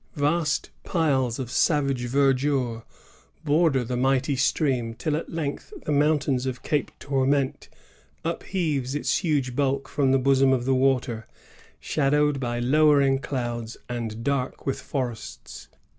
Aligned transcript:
Vast 0.15 0.71
piles 0.83 1.37
of 1.37 1.51
savage 1.51 2.07
verdure 2.07 2.81
border 3.45 3.83
the 3.83 3.95
mighty 3.95 4.35
stream, 4.35 4.95
till 4.95 5.15
at 5.15 5.31
length 5.31 5.71
the 5.85 5.91
mountain 5.91 6.37
of 6.49 6.63
Cape 6.63 6.89
Tourmente 6.99 7.67
upheaves 8.25 8.95
its 8.95 9.19
huge 9.19 9.55
bulk 9.55 9.87
from 9.87 10.11
the 10.11 10.17
bosom 10.17 10.53
of 10.53 10.65
the 10.65 10.73
water, 10.73 11.27
shadowed 11.79 12.39
by 12.39 12.57
lowering 12.57 13.19
clouds, 13.19 13.77
and 13.87 14.23
dark 14.23 14.65
with 14.65 14.81
forests. 14.81 15.67